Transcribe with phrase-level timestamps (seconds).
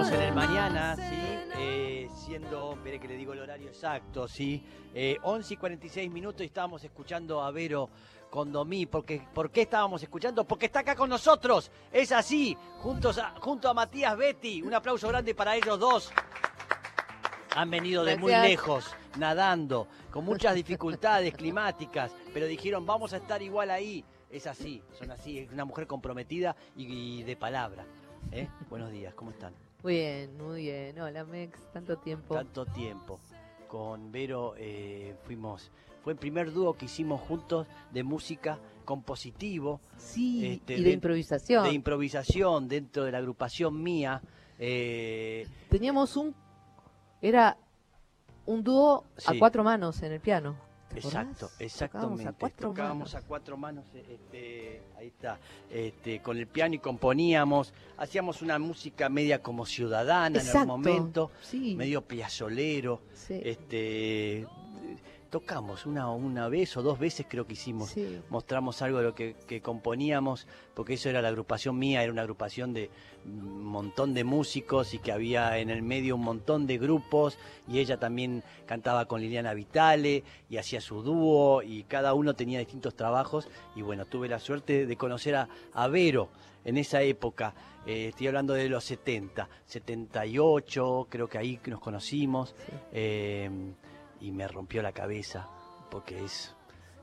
[0.00, 1.52] Estamos en el mañana, ¿sí?
[1.58, 4.64] Eh, siendo, espere que le digo el horario exacto, ¿sí?
[4.94, 7.90] Eh, 11 y 46 minutos y estábamos escuchando a Vero
[8.30, 8.86] Condomí.
[8.86, 10.44] Porque, ¿Por qué estábamos escuchando?
[10.44, 11.70] Porque está acá con nosotros.
[11.92, 14.62] Es así, juntos a- junto a Matías Betty.
[14.62, 16.10] Un aplauso grande para ellos dos.
[17.54, 23.42] Han venido de muy lejos, nadando, con muchas dificultades climáticas, pero dijeron, vamos a estar
[23.42, 24.02] igual ahí.
[24.30, 27.84] Es así, son así, es una mujer comprometida y, y de palabra.
[28.32, 28.48] ¿eh?
[28.70, 29.52] Buenos días, ¿cómo están?
[29.82, 31.00] Muy bien, muy bien.
[31.00, 32.34] Hola, Mex, tanto tiempo.
[32.34, 33.18] Tanto tiempo.
[33.66, 35.70] Con Vero eh, fuimos,
[36.02, 40.90] fue el primer dúo que hicimos juntos de música compositivo, sí, este, y de, de-
[40.92, 41.64] improvisación.
[41.64, 44.20] de improvisación dentro de la agrupación mía.
[44.58, 46.34] eh, Teníamos un.
[47.22, 47.56] Era
[48.46, 50.56] un dúo a cuatro manos en el piano.
[50.92, 52.24] ¿Te Exacto, exactamente.
[52.24, 53.14] Tocábamos a cuatro Tocábamos manos.
[53.14, 55.38] a cuatro manos, este, ahí está,
[55.70, 61.30] este, con el piano y componíamos, hacíamos una música media como ciudadana en algún momento,
[61.42, 64.46] Sí, medio piazolero, sí, este,
[65.30, 68.20] tocamos una, una vez o dos veces creo que hicimos, sí.
[68.28, 72.22] mostramos algo de lo que, que componíamos, porque eso era la agrupación mía, era una
[72.22, 72.90] agrupación de
[73.24, 77.78] un montón de músicos y que había en el medio un montón de grupos y
[77.78, 82.94] ella también cantaba con Liliana Vitale y hacía su dúo y cada uno tenía distintos
[82.94, 86.28] trabajos y bueno, tuve la suerte de conocer a, a Vero
[86.64, 87.54] en esa época,
[87.86, 92.72] eh, estoy hablando de los 70, 78, creo que ahí nos conocimos sí.
[92.92, 93.50] eh,
[94.20, 95.48] y me rompió la cabeza
[95.90, 96.54] porque es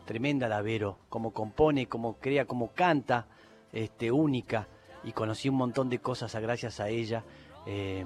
[0.05, 3.27] tremenda la Vero, como compone, como crea, como canta,
[3.73, 4.67] este, única
[5.03, 7.23] y conocí un montón de cosas a- gracias a ella
[7.65, 8.05] eh,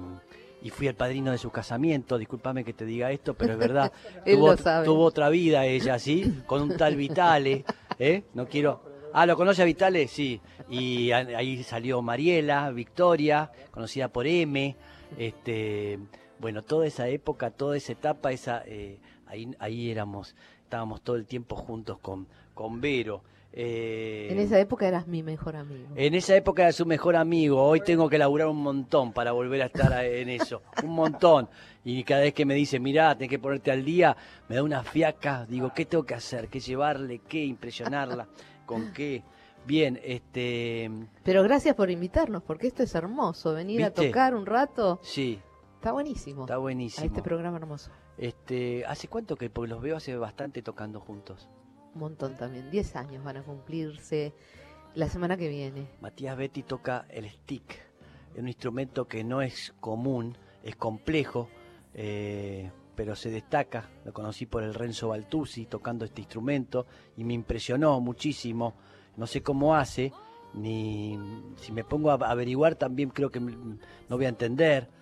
[0.62, 3.92] y fui el padrino de su casamiento, discúlpame que te diga esto, pero es verdad,
[4.26, 6.42] tuvo, otra vida ella, ¿sí?
[6.46, 7.64] Con un tal Vitale,
[7.98, 8.24] ¿eh?
[8.34, 8.90] No quiero...
[9.14, 10.08] Ah, ¿lo conoce a Vitale?
[10.08, 10.40] Sí.
[10.70, 14.74] Y ahí salió Mariela, Victoria, conocida por M,
[15.18, 15.98] este...
[16.42, 21.24] Bueno, toda esa época, toda esa etapa, esa, eh, ahí, ahí éramos, estábamos todo el
[21.24, 23.22] tiempo juntos con, con Vero.
[23.52, 25.86] Eh, En esa época eras mi mejor amigo.
[25.94, 27.62] en esa época era su mejor amigo.
[27.62, 30.62] Hoy tengo que laburar un montón para volver a estar en eso.
[30.82, 31.48] Un montón.
[31.84, 34.16] Y cada vez que me dice, mirá, tenés que ponerte al día,
[34.48, 35.46] me da una fiaca.
[35.48, 36.48] Digo, ¿qué tengo que hacer?
[36.48, 37.20] ¿Qué llevarle?
[37.28, 38.26] ¿Qué impresionarla?
[38.66, 39.22] ¿Con qué?
[39.64, 40.90] Bien, este.
[41.22, 43.54] Pero gracias por invitarnos, porque esto es hermoso.
[43.54, 44.98] Venir a tocar un rato.
[45.04, 45.38] Sí,
[45.82, 46.42] Está buenísimo.
[46.42, 47.04] está a buenísimo.
[47.04, 47.90] este programa hermoso.
[48.16, 51.48] Este, ¿Hace cuánto que los veo hace bastante tocando juntos?
[51.92, 52.70] Un montón también.
[52.70, 54.32] Diez años van a cumplirse
[54.94, 55.88] la semana que viene.
[56.00, 57.80] Matías Betty toca el stick,
[58.36, 61.48] un instrumento que no es común, es complejo,
[61.94, 63.90] eh, pero se destaca.
[64.04, 68.74] Lo conocí por el Renzo Baltusi tocando este instrumento y me impresionó muchísimo.
[69.16, 70.12] No sé cómo hace,
[70.54, 71.18] ni
[71.56, 73.78] si me pongo a averiguar también creo que no
[74.10, 75.01] voy a entender.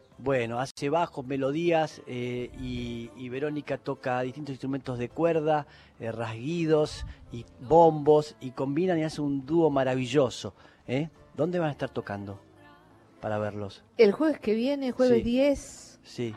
[0.23, 5.65] Bueno, hace bajos, melodías eh, y, y Verónica toca distintos instrumentos de cuerda,
[5.99, 10.53] eh, rasguidos y bombos y combinan y hace un dúo maravilloso.
[10.87, 11.09] ¿eh?
[11.35, 12.39] ¿Dónde van a estar tocando
[13.19, 13.83] para verlos?
[13.97, 15.23] El jueves que viene, jueves Sí.
[15.23, 16.35] 10 Sí.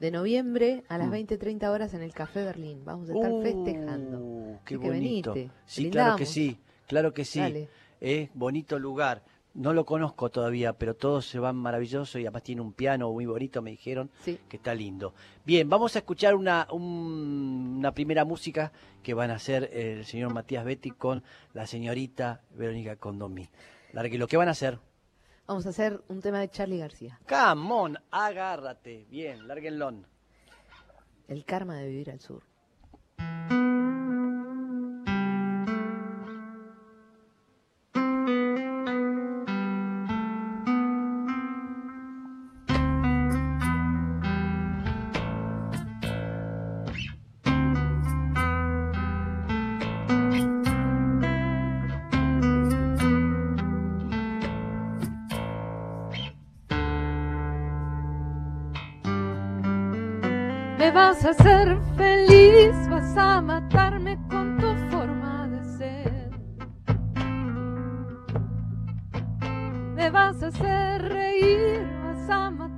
[0.00, 1.12] de noviembre, a las Mm.
[1.12, 2.84] 20.30 horas en el Café Berlín.
[2.84, 4.18] Vamos a estar Uh, festejando.
[4.64, 5.32] Qué Así que bonito.
[5.34, 6.58] venite, sí, claro que sí,
[6.88, 7.38] claro que sí.
[7.38, 7.68] Dale.
[8.00, 9.22] Eh, bonito lugar.
[9.54, 13.26] No lo conozco todavía, pero todos se van maravilloso y además tiene un piano muy
[13.26, 14.10] bonito, me dijeron.
[14.24, 14.38] Sí.
[14.48, 15.14] que está lindo.
[15.44, 20.32] Bien, vamos a escuchar una, un- una primera música que van a hacer el señor
[20.32, 23.48] Matías Betty con la señorita Verónica Condomí.
[23.92, 24.78] ¿lo que van a hacer?
[25.46, 27.20] Vamos a hacer un tema de Charlie García.
[27.28, 29.06] Come on, agárrate.
[29.10, 29.92] Bien, lárguenlo.
[31.28, 32.42] El karma de vivir al sur.
[61.22, 66.30] Vas a hacer feliz, vas a matarme con tu forma de ser.
[69.94, 72.71] Me vas a hacer reír, vas a matarme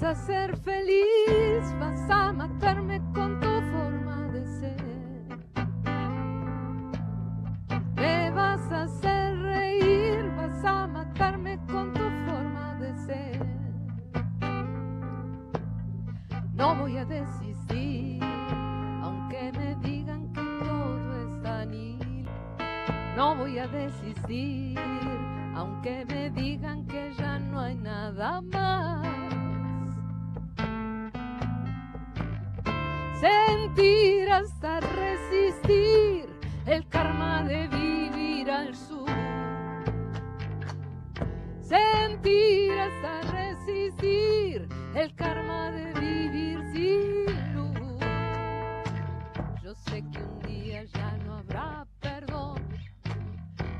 [0.00, 4.76] vas a hacer feliz, vas a matarme con tu forma de ser.
[7.96, 13.46] Me vas a hacer reír, vas a matarme con tu forma de ser.
[16.54, 18.22] No voy a desistir,
[19.02, 22.28] aunque me digan que todo está nil.
[23.16, 24.67] No voy a desistir,
[33.58, 36.28] Sentir hasta resistir
[36.66, 39.08] el karma de vivir al sur.
[41.60, 48.00] Sentir hasta resistir el karma de vivir sin luz.
[49.62, 52.62] Yo sé que un día ya no habrá perdón.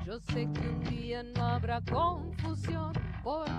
[0.05, 2.93] Yo sé que un día no habrá confusión,
[3.23, 3.58] porque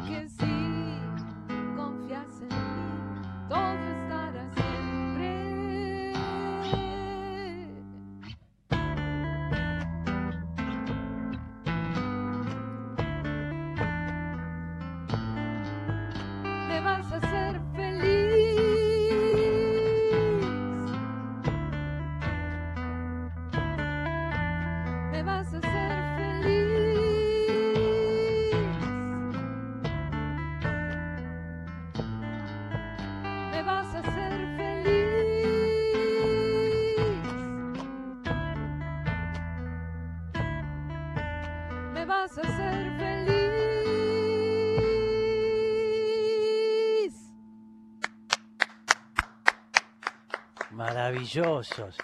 [51.35, 51.95] Maravillosos,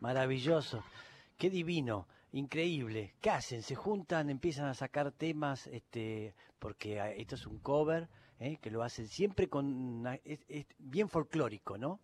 [0.00, 0.82] maravillosos.
[1.36, 3.12] Qué divino, increíble.
[3.20, 3.62] ¿Qué hacen?
[3.62, 8.56] Se juntan, empiezan a sacar temas, este, porque ah, esto es un cover, ¿eh?
[8.56, 12.00] que lo hacen siempre con una- es, es bien folclórico, ¿no?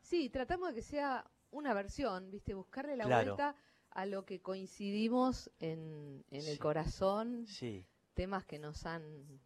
[0.00, 2.54] Sí, tratamos de que sea una versión, ¿viste?
[2.54, 3.36] Buscarle la Claro.
[3.36, 3.54] vuelta
[3.90, 6.50] a lo que coincidimos en, en Sí.
[6.50, 7.86] el corazón, Sí.
[8.14, 9.04] temas que nos han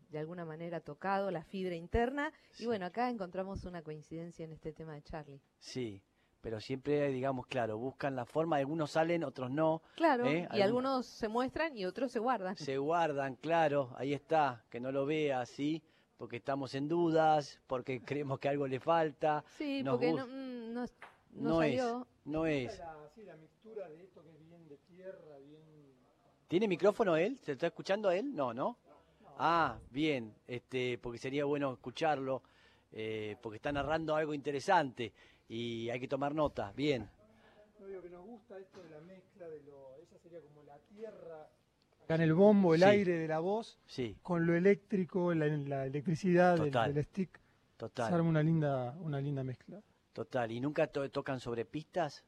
[0.09, 2.33] de alguna manera tocado, la fibra interna.
[2.53, 2.63] Sí.
[2.65, 5.43] Y bueno, acá encontramos una coincidencia en este tema de Charlie.
[5.59, 6.03] Sí,
[6.41, 10.49] pero siempre, digamos, claro, buscan la forma, algunos salen, otros no, Claro, ¿Eh?
[10.53, 12.57] y algunos se muestran y otros se guardan.
[12.57, 15.83] se guardan, claro, ahí está, que no lo vea, ¿sí?
[16.17, 20.27] Porque estamos en dudas, porque creemos que algo le falta, Sí, Nos porque gusta.
[20.27, 21.83] no, mm, no, no no es,
[22.25, 22.79] no es.
[22.79, 25.61] La, sí, la mixtura de esto que es bien de tierra, bien...
[26.49, 27.39] ¿Tiene micrófono él?
[27.39, 28.35] ¿Se está escuchando él?
[28.35, 28.77] No, ¿no?
[29.39, 32.43] Ah, bien, este, porque sería bueno escucharlo,
[32.93, 35.13] eh, porque está narrando algo interesante
[35.51, 36.73] y hay que tomar nota.
[36.77, 37.09] Bien,
[37.81, 39.97] No digo que nos gusta esto de la mezcla de lo...
[39.97, 41.49] Esa sería como la tierra...
[42.05, 42.87] Acá en el bombo, el Sí.
[42.87, 46.95] aire de la voz, sí, con lo eléctrico, la, la electricidad del, Total.
[46.95, 47.37] del stick.
[47.39, 49.81] Se total, arma una linda, una linda mezcla.
[50.13, 50.53] total.
[50.53, 52.25] ¿Y nunca to- tocan sobre pistas?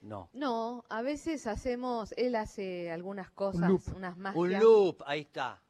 [0.00, 0.28] No.
[0.32, 3.82] No, a veces hacemos, él hace algunas cosas, loop.
[3.96, 4.36] unas magias.
[4.40, 5.60] Un loop, ahí está.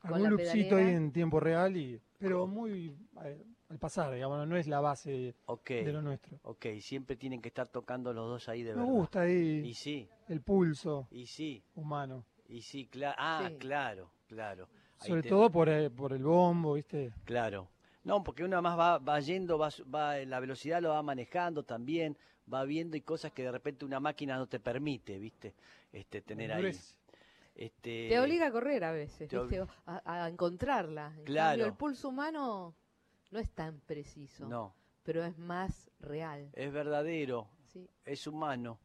[0.00, 0.88] Con Algún loopcito pedalera.
[0.88, 5.34] ahí en tiempo real, y pero muy eh, al pasar, digamos, no es la base
[5.66, 6.38] de lo nuestro.
[6.42, 8.92] ok, siempre tienen que estar tocando los dos ahí de Me verdad.
[8.92, 12.24] gusta ahí Y sí, el pulso y sí, humano.
[12.48, 13.16] y sí, claro.
[13.18, 13.56] Ah, Sí.
[13.58, 14.68] claro, claro.
[15.00, 17.12] Ahí Sobre te- todo por, eh, por el bombo, ¿viste?
[17.24, 17.68] Claro.
[18.04, 21.62] No, porque uno más va, va yendo, va, su- va, la velocidad lo va manejando
[21.62, 22.16] también,
[22.52, 25.54] va viendo y cosas que de repente una máquina no te permite, ¿viste?
[25.92, 26.76] Este, tener ahí.
[27.54, 29.64] Este, Te obliga a correr a veces, te ¿viste?
[29.86, 31.12] A, a encontrarla.
[31.16, 31.50] En Claro.
[31.50, 32.74] cambio, el pulso humano
[33.32, 36.50] no es tan preciso, No, pero es más real.
[36.52, 37.88] es verdadero, ¿sí?
[38.04, 38.78] es humano.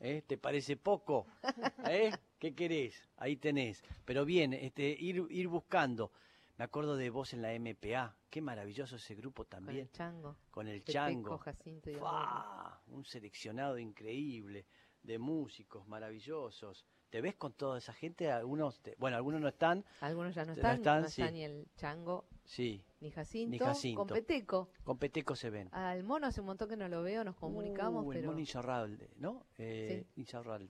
[0.00, 0.22] ¿eh?
[0.26, 1.26] ¿Te parece poco?
[1.90, 2.12] ¿Eh?
[2.38, 3.08] ¿Qué querés?
[3.16, 3.82] Ahí tenés.
[4.04, 6.12] Pero bien, este, ir, ir buscando.
[6.56, 8.16] Me acuerdo de vos en la MPA.
[8.30, 9.78] Qué maravilloso ese grupo Con también.
[9.80, 10.36] el chango.
[10.50, 11.38] Con el chango.
[11.38, 12.80] Jacinto y ¡Fua!
[12.88, 14.66] Un seleccionado increíble
[15.02, 16.84] de músicos maravillosos.
[17.14, 18.28] ¿Te ves con toda esa gente?
[18.32, 21.32] Algunos, te- bueno, algunos no están, Algunos ya no No están, están, no está sí.
[21.32, 23.50] ni el chango sí, ni Jacinto.
[23.52, 23.98] Ni Jacinto.
[23.98, 24.68] Con Peteco.
[24.82, 25.68] con Peteco se ven.
[25.70, 28.30] Al mono hace un montón que no lo veo, nos comunicamos, Uh, el pero...
[28.30, 29.46] mono Insaurralde, ¿no?
[29.58, 30.24] Eh, sí.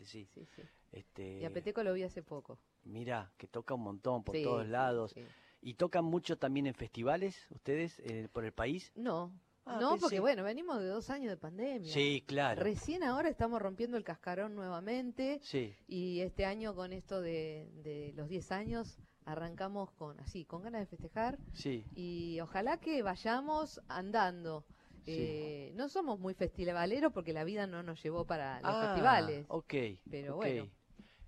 [0.05, 0.63] Sí, sí.
[0.93, 2.59] Este, Y a Peteco lo vi hace poco.
[2.83, 5.15] Mirá, que toca un montón por todos lados.
[5.63, 8.93] ¿Y tocan mucho también en festivales ustedes eh, por el país?
[8.97, 9.33] No,
[9.67, 11.91] Ah, no, pensé- porque bueno, venimos de dos años de pandemia.
[11.93, 12.63] Sí, claro.
[12.63, 15.75] Recién ahora estamos rompiendo el cascarón nuevamente Sí.
[15.89, 20.81] y este año con esto de, de los 10 años arrancamos con así, con ganas
[20.83, 21.87] de festejar Sí.
[21.95, 24.65] y ojalá que vayamos andando.
[25.07, 25.13] Sí.
[25.19, 29.47] Eh, no somos muy festivaleros porque la vida no nos llevó para los Ah, festivales.
[29.49, 29.75] Ok.
[30.11, 30.43] Pero ok.
[30.43, 30.71] bueno.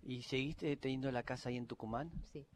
[0.02, 2.10] ¿Y seguiste teniendo la casa ahí en Tucumán?
[2.32, 2.46] Sí.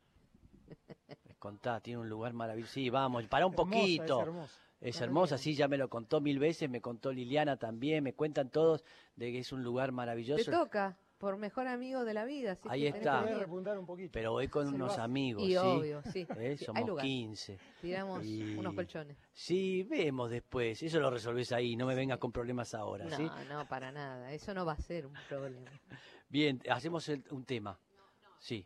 [1.38, 2.72] Contá, tiene un lugar maravilloso.
[2.74, 4.42] Sí, vamos, para un Hermosa, poquito.
[4.44, 4.60] Es.
[4.80, 8.48] Es hermosa, sí, ya me lo contó mil veces, me contó Liliana también, me cuentan
[8.50, 8.82] todos
[9.14, 10.50] de que es un lugar Te maravilloso.
[10.50, 12.52] toca, por mejor amigo de la vida.
[12.52, 13.00] así Ahí que está.
[13.00, 13.38] que Puede venir.
[13.40, 14.10] repuntar un poquito.
[14.12, 15.56] Pero voy con unos amigos, Y ¿sí?
[15.58, 16.26] obvio, sí.
[16.38, 16.56] ¿Eh?
[16.58, 17.04] sí, Somos lugar.
[17.04, 17.58] 15.
[17.82, 19.18] Tiramos Y- unos colchones.
[19.34, 20.82] Sí, vemos después.
[20.82, 23.30] Eso lo resolvés ahí, no me vengas con problemas ahora, No, ¿sí?
[23.50, 24.32] no, para nada.
[24.32, 25.70] Eso no va a ser un problema.
[26.30, 27.78] Bien, hacemos el- un tema.
[28.38, 28.64] Sí.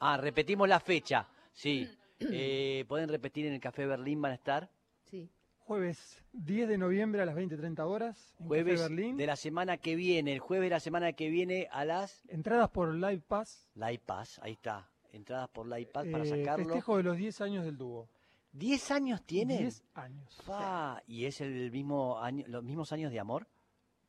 [0.00, 1.26] Ah, repetimos la fecha.
[1.54, 1.88] Sí.
[2.20, 4.20] Eh, ¿Pueden repetir en el Café Berlín?
[4.20, 4.68] ¿Van a estar?
[5.10, 5.28] Sí.
[5.58, 9.16] Jueves 10 de noviembre a las 20.30 horas en Jueves Café Berlín.
[9.16, 10.32] de la semana que viene.
[10.32, 12.24] El jueves de la semana que viene a las...
[12.28, 13.68] Entradas por Live Pass.
[13.74, 14.90] Live Pass, ahí está.
[15.12, 16.64] Entradas por Live Pass para eh, sacarlo.
[16.64, 18.08] Festejo de los 10 años del dúo.
[18.52, 19.58] ¿10 años tiene?
[19.58, 20.40] 10 años.
[20.44, 23.46] Fa, ¿Y es el mismo año, los mismos años de amor?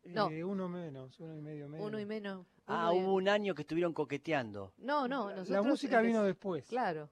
[0.04, 0.32] No.
[0.32, 1.86] Eh, uno menos, uno y medio menos.
[1.86, 2.48] Uno y menos.
[2.66, 4.74] Ah, y- hubo un año que estuvieron coqueteando.
[4.78, 5.50] No, no, La- nosotros...
[5.50, 6.66] La música vino después.
[6.68, 7.10] Claro.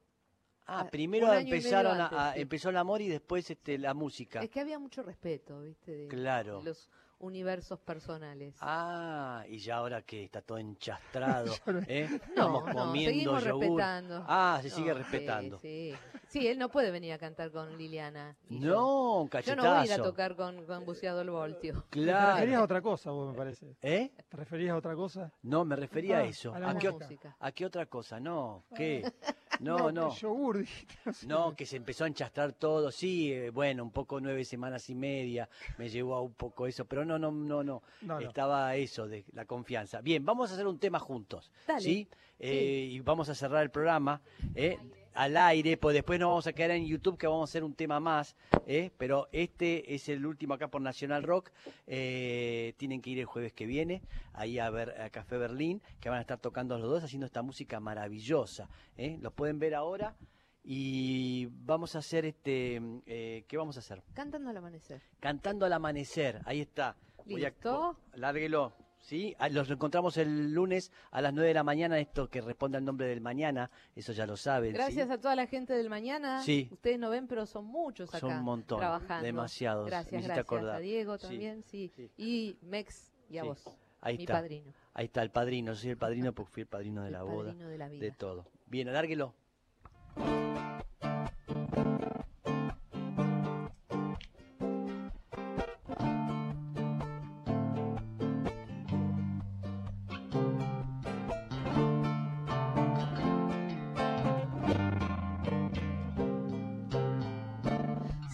[0.70, 2.42] Ah, Ah, primero empezaron a, antes, a- sí.
[2.42, 4.42] empezó el amor y después este, la música.
[4.42, 5.92] Es que había mucho respeto, ¿viste?
[5.92, 6.60] De, Claro.
[6.60, 6.90] de los
[7.22, 8.56] universos personales.
[8.62, 10.58] Ah, y ya ahora que está todo
[11.48, 12.08] enchastrado, Yo no- ¿eh?
[12.36, 13.62] no, Estamos no, comiendo seguimos yogur.
[13.62, 14.26] respetando.
[14.28, 15.60] Ah, se sigue No, respetando.
[15.60, 15.94] Sí,
[16.30, 16.48] sí.
[16.48, 18.38] él no puede venir a cantar con Liliana.
[18.50, 18.60] yo.
[18.74, 19.68] No, un Yo cachetazo.
[19.68, 21.84] no voy a ir a tocar con, con Buceado el Voltio.
[21.90, 22.64] Te referías a Claro.
[22.64, 23.76] otra cosa, vos me parece.
[23.82, 24.12] ¿Eh?
[24.30, 25.32] ¿Te referías a otra cosa?
[25.42, 26.54] No, me refería a Ah, eso.
[26.54, 26.94] a la ¿A qué,
[27.40, 28.20] a qué otra cosa?
[28.22, 29.04] No, ¿qué?
[29.60, 30.16] No, no.
[30.16, 30.66] Yogur,
[31.28, 34.96] no que se empezó a enchastrar todo, sí, eh, bueno, un poco nueve semanas y
[34.96, 38.20] media, me llevó a un poco eso, pero no, no, no, no, No, no.
[38.20, 40.02] estaba eso de la confianza.
[40.02, 41.82] Bien, vamos a hacer un tema juntos, Dale.
[41.82, 42.08] ¿sí?
[42.40, 44.22] Eh, Y vamos a cerrar el programa
[44.56, 44.78] ¿eh?
[45.20, 47.74] Al aire, pues después nos vamos a quedar en YouTube que vamos a hacer un
[47.74, 48.90] tema más, ¿eh?
[48.98, 51.52] pero este es el último acá por Nacional Rock,
[51.88, 56.08] eh, tienen que ir el jueves que viene, ahí a ver a Café Berlín, que
[56.08, 59.18] van a estar tocando los dos haciendo esta música maravillosa, ¿eh?
[59.20, 60.16] los pueden ver ahora.
[60.64, 64.04] Y vamos a hacer este, eh, ¿qué vamos a hacer?
[64.14, 65.02] Cantando al amanecer.
[65.20, 66.96] Cantando al amanecer, ahí está.
[67.26, 67.98] Voy a- ¿Listo?
[68.14, 68.74] Lárguelo,
[69.10, 69.36] ¿sí?
[69.40, 72.86] Ah, Los encontramos el lunes a las 9 de la mañana, esto que responde al
[72.86, 74.70] nombre del mañana, eso ya lo saben.
[74.72, 74.76] ¿sí?
[74.78, 76.44] Gracias a toda la gente del mañana.
[76.44, 76.68] Sí.
[76.72, 79.26] Ustedes no ven, pero son muchos acá Son un montón, trabajando.
[79.26, 79.88] demasiados.
[79.88, 80.38] Gracias, gracias.
[80.46, 80.76] acordar.
[80.76, 81.92] A Diego también, sí.
[81.96, 82.12] sí.
[82.18, 83.64] Y Mex y a vos,
[84.02, 84.72] Ahí mi está, padrino.
[84.94, 87.24] ahí está el padrino, yo soy el padrino porque fui el padrino de el la
[87.24, 88.06] boda, padrino de la vida.
[88.06, 88.46] de todo.
[88.68, 89.34] Bien, alárguelo.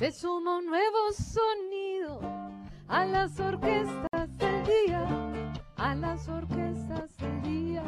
[0.05, 2.19] Se suma un nuevo sonido
[2.87, 5.03] a las orquestas del día,
[5.77, 7.83] a las orquestas del día.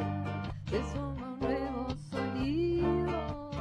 [0.68, 3.52] Se suma un nuevo sonido.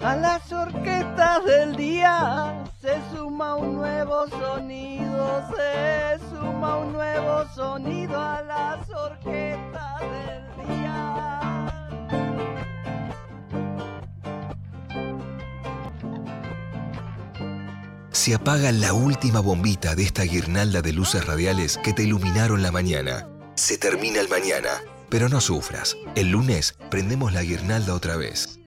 [0.00, 8.20] A las orquestas del día se suma un nuevo sonido, se suma un nuevo sonido
[8.20, 10.87] a las orquestas del día.
[18.28, 22.70] Se apaga la última bombita de esta guirnalda de luces radiales que te iluminaron la
[22.70, 23.26] mañana.
[23.54, 25.96] Se termina el mañana, pero no sufras.
[26.14, 28.50] El lunes prendemos la guirnalda otra vez.